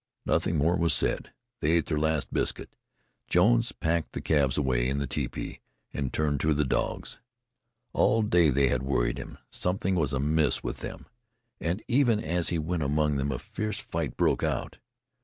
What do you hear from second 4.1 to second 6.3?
the calves away in the tepee, and